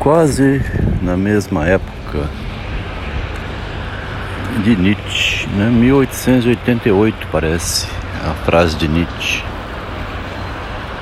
quase 0.00 0.64
na 1.02 1.14
mesma 1.14 1.66
época 1.66 2.26
de 4.64 4.74
Nietzsche, 4.74 5.46
né? 5.48 5.66
1888 5.66 7.28
parece 7.30 7.86
a 8.26 8.32
frase 8.46 8.76
de 8.76 8.88
Nietzsche. 8.88 9.44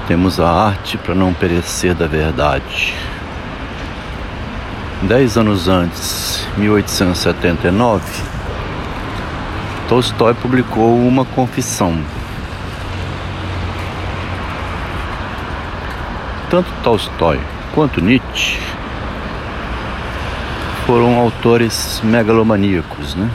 Temos 0.09 0.41
a 0.41 0.51
arte 0.51 0.99
para 0.99 1.15
não 1.15 1.33
perecer 1.33 1.95
da 1.95 2.09
verdade. 2.09 2.93
Dez 5.03 5.39
anos 5.39 5.69
antes, 5.69 6.45
1879, 6.57 8.03
Tolstói 9.89 10.35
publicou 10.35 10.99
uma 10.99 11.25
confissão. 11.25 11.97
Tanto 16.51 16.69
Tolstói 16.83 17.39
quanto 17.73 18.01
Nietzsche 18.01 18.59
foram 20.89 21.21
autores 21.21 22.01
megalomaníacos, 22.03 23.15
né? 23.15 23.31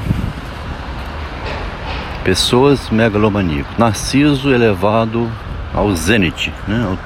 Pessoas 2.24 2.90
megalomaníacas. 2.90 3.78
Narciso 3.78 4.52
elevado 4.52 5.30
ao 5.72 5.96
zênite, 5.96 6.52
né? 6.68 6.98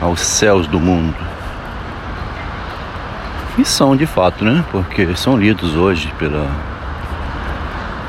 aos 0.00 0.20
céus 0.20 0.66
do 0.66 0.80
mundo. 0.80 1.14
E 3.58 3.64
são 3.66 3.94
de 3.94 4.06
fato, 4.06 4.42
né? 4.42 4.64
Porque 4.72 5.14
são 5.14 5.36
lidos 5.36 5.76
hoje 5.76 6.10
pela 6.18 6.50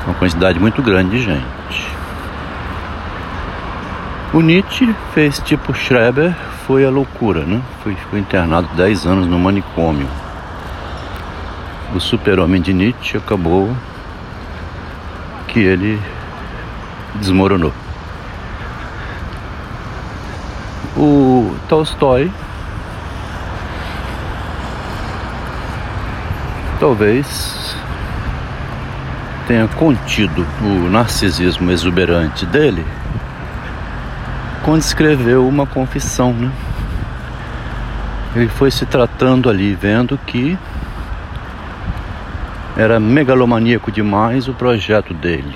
uma 0.06 0.14
quantidade 0.14 0.58
muito 0.58 0.80
grande 0.80 1.10
de 1.10 1.22
gente. 1.22 1.86
O 4.32 4.40
Nietzsche 4.40 4.94
fez 5.12 5.38
tipo 5.40 5.74
Schreber, 5.74 6.34
foi 6.66 6.86
a 6.86 6.90
loucura, 6.90 7.40
né? 7.40 7.60
Foi, 7.82 7.94
foi 8.08 8.18
internado 8.18 8.66
10 8.76 9.04
anos 9.04 9.26
no 9.26 9.38
manicômio 9.38 10.08
o 11.94 12.00
super-homem 12.00 12.62
de 12.62 12.72
Nietzsche 12.72 13.16
acabou 13.16 13.74
que 15.48 15.60
ele 15.60 16.00
desmoronou. 17.16 17.72
O 20.96 21.54
Tolstói 21.68 22.30
talvez 26.78 27.76
tenha 29.46 29.66
contido 29.68 30.46
o 30.62 30.88
narcisismo 30.88 31.70
exuberante 31.70 32.46
dele 32.46 32.86
quando 34.64 34.82
escreveu 34.82 35.48
uma 35.48 35.66
confissão, 35.66 36.32
né? 36.32 36.50
Ele 38.36 38.48
foi 38.48 38.70
se 38.70 38.86
tratando 38.86 39.50
ali, 39.50 39.74
vendo 39.74 40.18
que 40.26 40.56
era 42.80 42.98
megalomaníaco 42.98 43.92
demais 43.92 44.48
o 44.48 44.54
projeto 44.54 45.12
dele. 45.12 45.54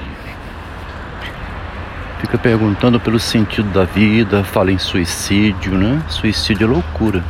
Fica 2.20 2.36
perguntando 2.36 3.00
pelo 3.00 3.18
sentido 3.18 3.70
da 3.70 3.84
vida, 3.84 4.44
fala 4.44 4.70
em 4.70 4.76
suicídio, 4.76 5.72
né? 5.72 6.02
Suicídio 6.06 6.66
é 6.66 6.68
loucura. 6.68 7.24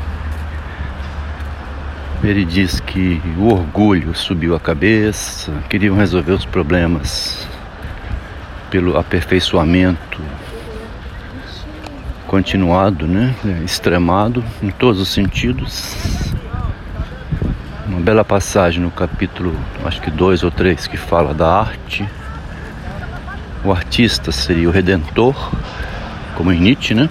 Ele 2.24 2.44
diz 2.44 2.80
que 2.80 3.22
o 3.38 3.52
orgulho 3.52 4.12
subiu 4.16 4.56
a 4.56 4.60
cabeça, 4.60 5.52
queriam 5.68 5.96
resolver 5.96 6.32
os 6.32 6.44
problemas 6.44 7.46
pelo 8.70 8.98
aperfeiçoamento 8.98 10.20
continuado, 12.26 13.06
né? 13.06 13.32
Extremado 13.64 14.42
em 14.60 14.70
todos 14.70 15.00
os 15.00 15.08
sentidos 15.08 16.33
uma 17.86 18.00
bela 18.00 18.24
passagem 18.24 18.82
no 18.82 18.90
capítulo, 18.90 19.54
acho 19.84 20.00
que 20.00 20.10
dois 20.10 20.42
ou 20.42 20.50
três, 20.50 20.86
que 20.86 20.96
fala 20.96 21.34
da 21.34 21.60
arte. 21.60 22.08
O 23.62 23.70
artista 23.70 24.32
seria 24.32 24.68
o 24.68 24.72
redentor, 24.72 25.34
como 26.34 26.52
em 26.52 26.60
Nietzsche, 26.60 26.94
né? 26.94 27.08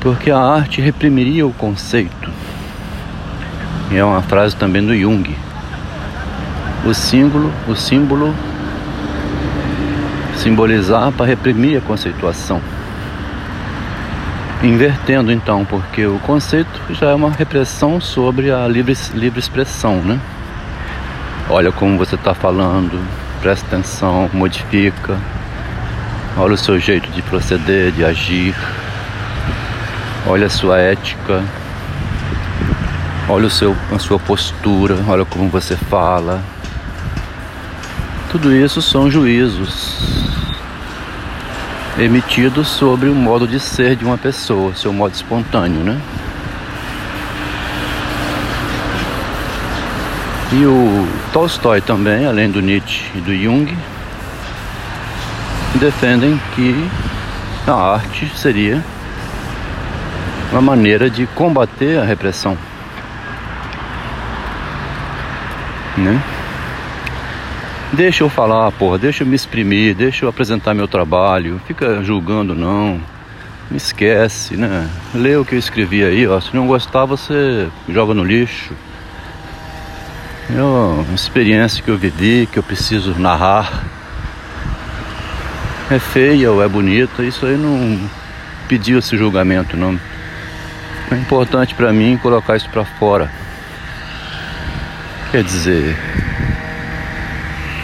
Porque 0.00 0.30
a 0.30 0.38
arte 0.38 0.80
reprimiria 0.80 1.46
o 1.46 1.52
conceito. 1.52 2.30
E 3.90 3.96
é 3.96 4.04
uma 4.04 4.22
frase 4.22 4.54
também 4.56 4.84
do 4.84 4.96
Jung. 4.96 5.36
O 6.84 6.94
símbolo, 6.94 7.52
o 7.68 7.74
símbolo 7.74 8.34
simbolizar 10.36 11.10
para 11.12 11.26
reprimir 11.26 11.78
a 11.78 11.80
conceituação. 11.80 12.60
Invertendo 14.62 15.30
então, 15.30 15.64
porque 15.64 16.06
o 16.06 16.18
conceito 16.20 16.80
já 16.90 17.10
é 17.10 17.14
uma 17.14 17.30
repressão 17.30 18.00
sobre 18.00 18.50
a 18.50 18.66
livre, 18.66 18.96
livre 19.12 19.38
expressão, 19.38 19.96
né? 19.96 20.18
Olha 21.50 21.70
como 21.70 21.98
você 21.98 22.14
está 22.14 22.32
falando, 22.32 22.98
presta 23.42 23.66
atenção, 23.66 24.30
modifica, 24.32 25.18
olha 26.38 26.54
o 26.54 26.56
seu 26.56 26.78
jeito 26.78 27.10
de 27.10 27.20
proceder, 27.20 27.92
de 27.92 28.02
agir, 28.04 28.54
olha 30.26 30.46
a 30.46 30.50
sua 30.50 30.78
ética, 30.78 31.42
olha 33.28 33.46
o 33.46 33.50
seu, 33.50 33.76
a 33.94 33.98
sua 33.98 34.18
postura, 34.18 34.96
olha 35.06 35.26
como 35.26 35.50
você 35.50 35.76
fala. 35.76 36.42
Tudo 38.30 38.54
isso 38.54 38.80
são 38.80 39.10
juízos 39.10 40.23
emitido 41.98 42.64
sobre 42.64 43.08
o 43.08 43.14
modo 43.14 43.46
de 43.46 43.60
ser 43.60 43.96
de 43.96 44.04
uma 44.04 44.18
pessoa, 44.18 44.74
seu 44.74 44.92
modo 44.92 45.14
espontâneo, 45.14 45.84
né? 45.84 46.00
E 50.52 50.66
o 50.66 51.08
Tolstói 51.32 51.80
também, 51.80 52.26
além 52.26 52.50
do 52.50 52.60
Nietzsche 52.60 53.10
e 53.16 53.20
do 53.20 53.34
Jung, 53.34 53.76
defendem 55.74 56.40
que 56.54 56.88
a 57.66 57.94
arte 57.94 58.30
seria 58.36 58.82
uma 60.52 60.60
maneira 60.60 61.10
de 61.10 61.26
combater 61.28 61.98
a 61.98 62.04
repressão. 62.04 62.56
Né? 65.96 66.22
Deixa 67.96 68.24
eu 68.24 68.28
falar, 68.28 68.72
porra, 68.72 68.98
deixa 68.98 69.22
eu 69.22 69.26
me 69.28 69.36
exprimir, 69.36 69.94
deixa 69.94 70.24
eu 70.24 70.28
apresentar 70.28 70.74
meu 70.74 70.88
trabalho. 70.88 71.60
Fica 71.64 72.02
julgando 72.02 72.52
não. 72.52 73.00
Me 73.70 73.76
esquece, 73.76 74.56
né? 74.56 74.88
Lê 75.14 75.36
o 75.36 75.44
que 75.44 75.54
eu 75.54 75.58
escrevi 75.58 76.02
aí, 76.02 76.26
ó. 76.26 76.40
Se 76.40 76.52
não 76.56 76.66
gostar, 76.66 77.04
você 77.04 77.68
joga 77.88 78.12
no 78.12 78.24
lixo. 78.24 78.74
É 80.50 80.60
uma 80.60 81.14
experiência 81.14 81.84
que 81.84 81.88
eu 81.88 81.96
vivi, 81.96 82.48
que 82.50 82.58
eu 82.58 82.64
preciso 82.64 83.14
narrar. 83.16 83.84
É 85.88 86.00
feia 86.00 86.50
ou 86.50 86.64
é 86.64 86.68
bonita, 86.68 87.22
isso 87.22 87.46
aí 87.46 87.56
não 87.56 88.10
pediu 88.66 88.98
esse 88.98 89.16
julgamento, 89.16 89.76
não. 89.76 89.98
É 91.12 91.14
importante 91.14 91.76
para 91.76 91.92
mim 91.92 92.18
colocar 92.20 92.56
isso 92.56 92.68
para 92.70 92.84
fora. 92.84 93.30
Quer 95.30 95.44
dizer, 95.44 95.96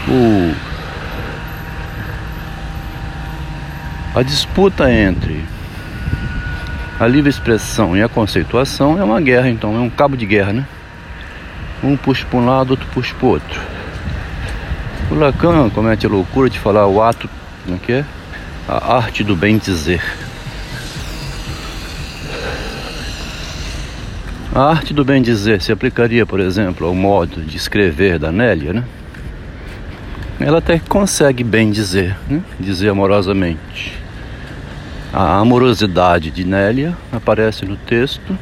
o 0.09 0.55
a 4.13 4.23
disputa 4.23 4.93
entre 4.93 5.45
a 6.99 7.07
livre 7.07 7.31
expressão 7.31 7.97
e 7.97 8.03
a 8.03 8.09
conceituação 8.09 8.99
é 8.99 9.05
uma 9.05 9.21
guerra, 9.21 9.49
então, 9.49 9.75
é 9.75 9.79
um 9.79 9.89
cabo 9.89 10.17
de 10.17 10.27
guerra, 10.27 10.53
né? 10.53 10.67
Um 11.83 11.97
puxa 11.97 12.27
para 12.27 12.39
um 12.39 12.45
lado, 12.45 12.73
outro 12.73 12.87
puxa 12.93 13.15
para 13.15 13.27
o 13.27 13.29
outro. 13.31 13.61
O 15.11 15.15
Lacan 15.15 15.71
comete 15.71 16.05
a 16.05 16.11
loucura 16.11 16.51
de 16.51 16.59
falar 16.59 16.87
o 16.87 17.03
ato, 17.03 17.31
como 17.65 17.81
é 17.89 17.93
é? 17.93 18.05
A 18.69 18.97
arte 18.97 19.25
do 19.25 19.35
bem 19.35 19.57
dizer. 19.57 20.03
A 24.55 24.65
arte 24.65 24.93
do 24.93 25.05
bem 25.05 25.23
dizer 25.23 25.63
se 25.63 25.73
aplicaria, 25.73 26.27
por 26.27 26.39
exemplo, 26.39 26.87
ao 26.87 26.95
modo 26.95 27.41
de 27.43 27.57
escrever 27.57 28.19
da 28.19 28.31
Nélia, 28.31 28.73
né? 28.73 28.85
Ela 30.41 30.59
até 30.59 30.79
consegue 30.79 31.45
bem 31.45 31.71
dizer, 31.71 32.17
né? 32.29 32.41
dizer 32.59 32.89
amorosamente. 32.89 33.99
A 35.13 35.39
amorosidade 35.39 36.31
de 36.31 36.45
Nélia 36.45 36.97
aparece 37.13 37.67
no 37.67 37.77
texto, 37.77 38.39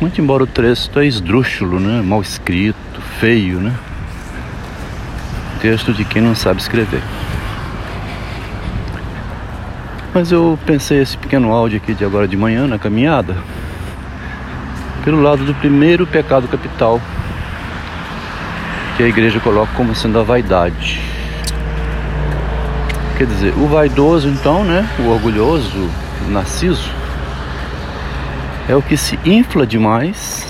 muito 0.00 0.20
embora 0.20 0.44
o 0.44 0.46
texto 0.46 1.00
é 1.00 1.06
esdrúxulo, 1.06 1.80
né? 1.80 2.00
mal 2.00 2.22
escrito, 2.22 3.00
feio, 3.18 3.58
né? 3.58 3.74
Texto 5.60 5.92
de 5.92 6.04
quem 6.04 6.22
não 6.22 6.34
sabe 6.34 6.60
escrever. 6.60 7.02
Mas 10.12 10.30
eu 10.30 10.56
pensei 10.64 11.00
esse 11.00 11.18
pequeno 11.18 11.50
áudio 11.52 11.78
aqui 11.78 11.92
de 11.92 12.04
agora 12.04 12.28
de 12.28 12.36
manhã 12.36 12.68
na 12.68 12.78
caminhada, 12.78 13.36
pelo 15.02 15.20
lado 15.20 15.44
do 15.44 15.54
primeiro 15.54 16.06
pecado 16.06 16.46
capital 16.46 17.00
que 18.96 19.02
a 19.02 19.08
igreja 19.08 19.40
coloca 19.40 19.72
como 19.74 19.94
sendo 19.94 20.18
a 20.18 20.22
vaidade. 20.22 21.00
Quer 23.16 23.26
dizer, 23.26 23.54
o 23.56 23.66
vaidoso 23.66 24.28
então, 24.28 24.64
né, 24.64 24.88
o 24.98 25.08
orgulhoso, 25.08 25.90
o 26.26 26.30
narciso, 26.30 26.90
é 28.68 28.74
o 28.74 28.82
que 28.82 28.96
se 28.96 29.18
infla 29.24 29.66
demais 29.66 30.44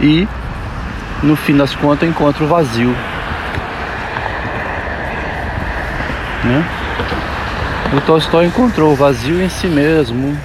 e 0.00 0.28
no 1.22 1.34
fim 1.34 1.56
das 1.56 1.74
contas 1.74 2.08
encontra 2.08 2.44
o 2.44 2.46
vazio. 2.46 2.94
Né? 6.44 6.64
O 7.96 8.00
Tolstói 8.02 8.46
encontrou 8.46 8.92
o 8.92 8.96
vazio 8.96 9.42
em 9.42 9.48
si 9.48 9.66
mesmo. 9.66 10.38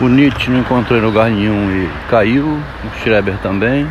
O 0.00 0.08
Nietzsche 0.08 0.50
não 0.50 0.60
encontrou 0.60 0.98
em 0.98 1.02
lugar 1.02 1.30
nenhum 1.30 1.70
e 1.70 1.88
caiu. 2.10 2.46
O 2.84 3.00
Schreber 3.00 3.36
também. 3.38 3.86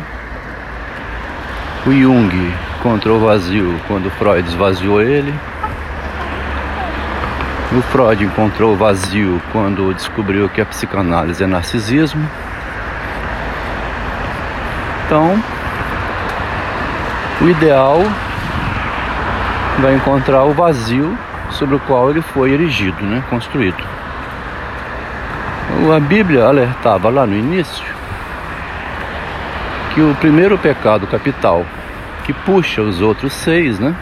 O 1.84 1.90
Jung 1.90 2.54
encontrou 2.78 3.16
o 3.16 3.26
vazio 3.26 3.80
quando 3.88 4.08
Freud 4.12 4.48
esvaziou 4.48 5.02
ele. 5.02 5.34
O 7.72 7.82
Freud 7.82 8.22
encontrou 8.22 8.74
o 8.74 8.76
vazio 8.76 9.42
quando 9.50 9.92
descobriu 9.92 10.48
que 10.48 10.60
a 10.60 10.66
psicanálise 10.66 11.42
é 11.42 11.46
narcisismo. 11.46 12.24
Então, 15.04 15.42
o 17.40 17.48
ideal 17.48 17.98
vai 19.80 19.96
encontrar 19.96 20.44
o 20.44 20.52
vazio 20.52 21.18
sobre 21.50 21.74
o 21.74 21.80
qual 21.80 22.10
ele 22.10 22.22
foi 22.22 22.52
erigido, 22.52 23.02
né, 23.04 23.24
construído. 23.28 23.82
A 25.92 25.98
Bíblia 25.98 26.44
alertava 26.44 27.10
lá 27.10 27.26
no 27.26 27.34
início 27.34 28.01
que 29.94 30.00
o 30.00 30.14
primeiro 30.14 30.56
pecado 30.56 31.06
capital 31.06 31.66
que 32.24 32.32
puxa 32.32 32.80
os 32.80 33.00
outros 33.00 33.32
seis, 33.32 33.78
né, 33.78 33.94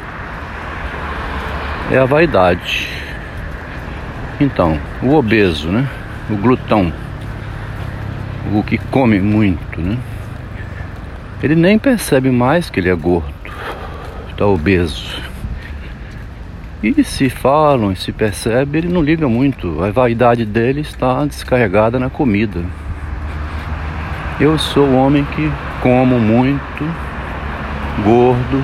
é 1.90 1.98
a 1.98 2.04
vaidade. 2.04 2.88
Então, 4.40 4.78
o 5.02 5.14
obeso, 5.14 5.68
né, 5.68 5.88
o 6.28 6.36
glutão, 6.36 6.92
o 8.52 8.62
que 8.62 8.78
come 8.78 9.20
muito, 9.20 9.80
né, 9.80 9.98
ele 11.42 11.56
nem 11.56 11.78
percebe 11.78 12.30
mais 12.30 12.70
que 12.70 12.78
ele 12.78 12.90
é 12.90 12.94
gordo, 12.94 13.32
está 14.30 14.46
obeso. 14.46 15.20
E 16.82 17.04
se 17.04 17.28
falam 17.28 17.94
se 17.94 18.10
percebe, 18.10 18.78
ele 18.78 18.88
não 18.88 19.02
liga 19.02 19.28
muito. 19.28 19.84
A 19.84 19.90
vaidade 19.90 20.46
dele 20.46 20.80
está 20.80 21.26
descarregada 21.26 21.98
na 21.98 22.08
comida. 22.08 22.62
Eu 24.40 24.58
sou 24.58 24.86
o 24.86 24.96
homem 24.96 25.22
que 25.24 25.52
como 25.80 26.18
muito, 26.18 26.84
gordo, 28.04 28.62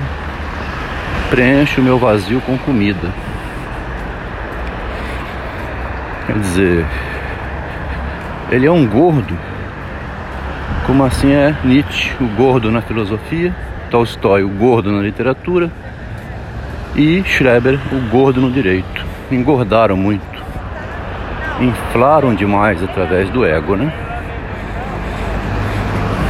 preencho 1.29 1.81
o 1.81 1.83
meu 1.83 1.97
vazio 1.97 2.39
com 2.41 2.57
comida. 2.57 3.09
Quer 6.25 6.39
dizer, 6.39 6.85
ele 8.51 8.65
é 8.65 8.71
um 8.71 8.85
gordo. 8.85 9.37
Como 10.85 11.03
assim 11.03 11.33
é 11.33 11.55
Nietzsche, 11.63 12.11
o 12.21 12.27
gordo 12.27 12.71
na 12.71 12.81
filosofia, 12.81 13.53
Tolstói, 13.89 14.43
o 14.43 14.49
gordo 14.49 14.91
na 14.91 15.01
literatura 15.01 15.69
e 16.95 17.23
Schreber, 17.25 17.79
o 17.91 18.09
gordo 18.09 18.39
no 18.39 18.51
direito. 18.51 19.05
Engordaram 19.31 19.97
muito, 19.97 20.43
inflaram 21.59 22.33
demais 22.33 22.81
através 22.81 23.29
do 23.29 23.45
ego, 23.45 23.75
né? 23.75 23.91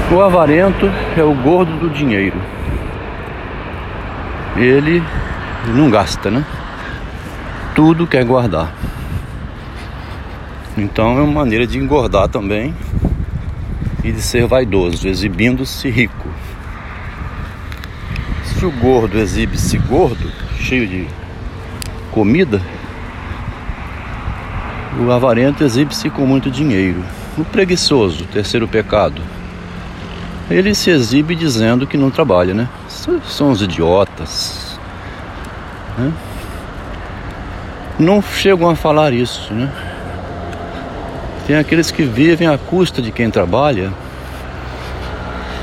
O 0.10 0.22
avarento 0.22 0.90
é 1.18 1.22
o 1.22 1.34
gordo 1.36 1.78
do 1.80 1.90
dinheiro. 1.90 2.42
Ele 4.56 5.04
não 5.76 5.90
gasta, 5.90 6.32
né? 6.32 6.46
Tudo 7.76 8.08
quer 8.08 8.24
guardar. 8.24 8.74
Então 10.78 11.18
é 11.18 11.22
uma 11.22 11.34
maneira 11.34 11.68
de 11.68 11.78
engordar 11.78 12.30
também 12.30 12.74
e 14.02 14.10
de 14.14 14.22
ser 14.22 14.48
vaidoso, 14.48 15.10
exibindo-se 15.10 15.90
rico. 15.90 16.30
Se 18.46 18.66
o 18.66 18.72
gordo 18.72 19.20
exibe-se 19.20 19.78
gordo, 19.78 20.32
cheio 20.58 20.88
de 20.88 21.06
comida, 22.12 22.62
o 25.06 25.12
avarento 25.12 25.66
exibe-se 25.66 26.10
com 26.10 26.26
muito 26.26 26.50
dinheiro. 26.50 27.04
O 27.38 27.44
preguiçoso, 27.44 28.24
terceiro 28.26 28.70
pecado, 28.70 29.22
ele 30.50 30.74
se 30.74 30.90
exibe 30.90 31.36
dizendo 31.36 31.86
que 31.86 31.98
não 31.98 32.10
trabalha, 32.10 32.54
né? 32.54 32.68
São 33.26 33.52
os 33.52 33.62
idiotas. 33.62 34.80
Né? 35.98 36.12
Não 38.00 38.22
chegam 38.22 38.70
a 38.70 38.76
falar 38.76 39.12
isso, 39.12 39.54
né? 39.54 39.70
Tem 41.46 41.56
aqueles 41.56 41.92
que 41.92 42.04
vivem 42.04 42.48
à 42.48 42.58
custa 42.58 43.02
de 43.02 43.12
quem 43.12 43.30
trabalha 43.30 43.92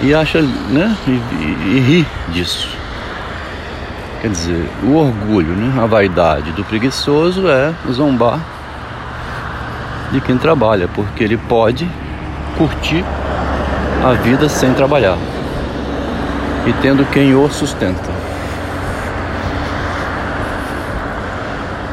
e 0.03 0.15
acha, 0.15 0.43
né? 0.43 0.97
E, 1.07 1.11
e, 1.11 1.77
e 1.77 1.81
ri 1.81 2.07
disso. 2.31 2.69
Quer 4.21 4.31
dizer, 4.31 4.69
o 4.83 4.95
orgulho, 4.95 5.55
né? 5.55 5.83
a 5.83 5.87
vaidade 5.87 6.51
do 6.53 6.65
preguiçoso 6.65 7.49
é 7.49 7.75
zombar 7.91 8.41
de 10.13 10.21
quem 10.21 10.39
trabalha, 10.39 10.89
porque 10.89 11.23
ele 11.23 11.37
pode 11.37 11.87
curtir 12.57 13.05
a 14.05 14.13
vida 14.13 14.51
sem 14.51 14.75
trabalhar 14.75 15.17
e 16.67 16.73
tendo 16.75 17.07
quem 17.07 17.35
o 17.35 17.49
sustenta. 17.49 18.11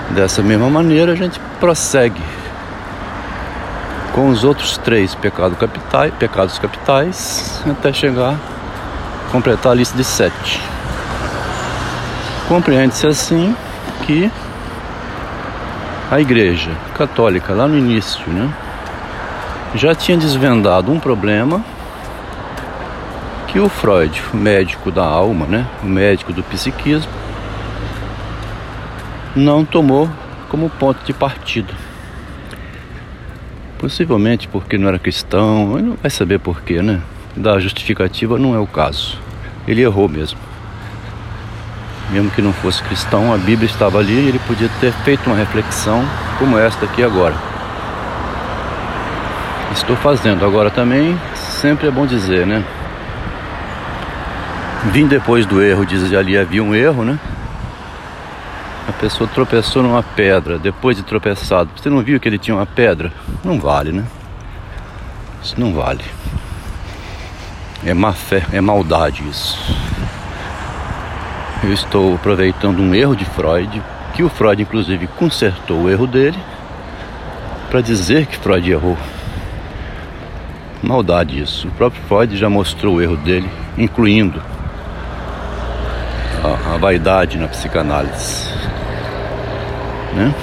Dessa 0.10 0.44
mesma 0.44 0.69
maneira, 0.69 1.13
a 1.13 1.16
gente 1.16 1.40
prossegue 1.58 2.22
com 4.13 4.28
os 4.28 4.44
outros 4.44 4.78
três 4.78 5.16
pecados 5.16 5.58
capitais, 5.58 6.13
pecados 6.16 6.60
capitais 6.60 7.63
até 7.66 7.94
chegar 7.94 8.36
a 8.36 9.31
completar 9.31 9.72
a 9.72 9.75
lista 9.75 9.96
de 9.96 10.04
sete. 10.04 10.60
Compreende-se 12.50 13.08
assim 13.08 13.56
que 14.06 14.30
a 16.12 16.19
Igreja 16.19 16.72
Católica, 16.98 17.54
lá 17.54 17.69
no 17.69 17.78
início, 17.78 18.30
né, 18.30 18.54
já 19.75 19.96
tinha 19.96 20.18
desvendado 20.18 20.92
um 20.92 21.00
problema 21.00 21.63
que 23.51 23.59
o 23.59 23.68
Freud, 23.68 24.21
o 24.33 24.38
médico 24.38 24.89
da 24.89 25.03
alma, 25.03 25.45
né, 25.45 25.68
o 25.83 25.86
médico 25.86 26.31
do 26.31 26.42
psiquismo, 26.44 27.12
não 29.36 29.65
tomou 29.65 30.09
como 30.50 30.69
ponto 30.69 31.03
de 31.06 31.13
partida. 31.13 31.74
Possivelmente 33.77 34.48
porque 34.48 34.77
não 34.77 34.88
era 34.88 35.00
cristão, 35.00 35.77
não 35.77 35.98
vai 36.01 36.10
saber 36.10 36.39
porquê, 36.39 36.81
né? 36.81 37.01
Da 37.36 37.60
justificativa 37.60 38.38
não 38.38 38.55
é 38.55 38.60
o 38.60 38.67
caso. 38.67 39.17
Ele 39.67 39.81
errou 39.81 40.08
mesmo 40.08 40.39
mesmo 42.12 42.29
que 42.31 42.41
não 42.41 42.51
fosse 42.51 42.84
cristão, 42.84 43.34
a 43.34 43.38
Bíblia 43.38 43.70
estava 43.70 44.00
ali 44.00 44.13
e 44.13 44.27
ele 44.27 44.39
podia 44.39 44.70
ter 44.79 44.91
feito 44.91 45.27
uma 45.27 45.36
reflexão 45.36 46.03
como 46.38 46.58
esta 46.58 46.86
aqui 46.86 47.01
agora. 47.01 47.34
Estou 49.72 49.96
fazendo 49.96 50.46
agora 50.46 50.70
também, 50.70 51.17
sempre 51.34 51.88
é 51.88 51.91
bom 51.91 52.05
dizer, 52.05 52.46
né? 52.46 52.63
Vim 54.85 55.07
depois 55.07 55.45
do 55.45 55.61
erro, 55.61 55.85
diz 55.85 56.11
ali 56.13 56.38
havia 56.38 56.63
um 56.63 56.73
erro, 56.73 57.03
né? 57.03 57.19
A 58.88 58.91
pessoa 58.91 59.29
tropeçou 59.31 59.83
numa 59.83 60.01
pedra, 60.01 60.57
depois 60.57 60.97
de 60.97 61.03
tropeçado. 61.03 61.69
Você 61.75 61.89
não 61.89 62.01
viu 62.01 62.19
que 62.19 62.27
ele 62.27 62.39
tinha 62.39 62.55
uma 62.55 62.65
pedra? 62.65 63.11
Não 63.43 63.59
vale, 63.59 63.91
né? 63.91 64.03
Isso 65.43 65.59
não 65.59 65.73
vale. 65.73 66.03
É 67.85 67.93
má 67.93 68.11
fé, 68.11 68.43
é 68.51 68.59
maldade 68.59 69.27
isso 69.27 69.57
eu 71.63 71.71
estou 71.71 72.15
aproveitando 72.15 72.79
um 72.79 72.93
erro 72.95 73.15
de 73.15 73.23
Freud, 73.23 73.81
que 74.15 74.23
o 74.23 74.29
Freud 74.29 74.61
inclusive 74.61 75.05
consertou 75.07 75.83
o 75.83 75.89
erro 75.89 76.07
dele, 76.07 76.38
para 77.69 77.81
dizer 77.81 78.25
que 78.25 78.38
Freud 78.38 78.69
errou. 78.69 78.97
Maldade 80.81 81.39
isso. 81.39 81.67
O 81.67 81.71
próprio 81.71 82.01
Freud 82.07 82.35
já 82.35 82.50
mostrou 82.50 82.95
o 82.95 83.01
erro 83.01 83.15
dele, 83.15 83.47
incluindo 83.77 84.41
a, 86.43 86.74
a 86.74 86.77
vaidade 86.77 87.38
na 87.38 87.48
psicanálise. 87.48 88.48
Né? 90.13 90.33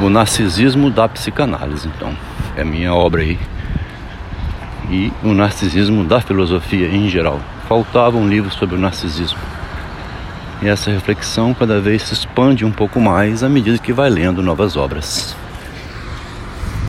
O 0.00 0.08
narcisismo 0.08 0.90
da 0.90 1.08
psicanálise, 1.08 1.88
então, 1.88 2.16
é 2.56 2.64
minha 2.64 2.94
obra 2.94 3.22
aí. 3.22 3.38
E 4.90 5.12
o 5.22 5.34
narcisismo 5.34 6.04
da 6.04 6.20
filosofia 6.20 6.88
em 6.88 7.08
geral 7.08 7.40
faltava 7.68 8.16
um 8.16 8.26
livro 8.26 8.50
sobre 8.50 8.76
o 8.76 8.78
narcisismo. 8.78 9.38
E 10.62 10.68
essa 10.68 10.90
reflexão 10.90 11.52
cada 11.52 11.80
vez 11.80 12.02
se 12.02 12.14
expande 12.14 12.64
um 12.64 12.72
pouco 12.72 13.00
mais 13.00 13.42
à 13.42 13.48
medida 13.48 13.78
que 13.78 13.92
vai 13.92 14.08
lendo 14.08 14.42
novas 14.42 14.76
obras. 14.76 15.36